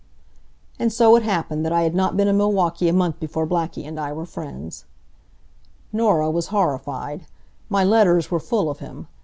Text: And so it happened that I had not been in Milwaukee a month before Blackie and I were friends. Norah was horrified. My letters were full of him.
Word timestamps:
And 0.79 0.91
so 0.91 1.15
it 1.15 1.21
happened 1.21 1.63
that 1.63 1.71
I 1.71 1.83
had 1.83 1.93
not 1.93 2.17
been 2.17 2.27
in 2.27 2.35
Milwaukee 2.35 2.89
a 2.89 2.91
month 2.91 3.19
before 3.19 3.45
Blackie 3.45 3.85
and 3.87 3.99
I 3.99 4.11
were 4.13 4.25
friends. 4.25 4.85
Norah 5.93 6.31
was 6.31 6.47
horrified. 6.47 7.27
My 7.69 7.83
letters 7.83 8.31
were 8.31 8.39
full 8.39 8.67
of 8.71 8.79
him. 8.79 9.05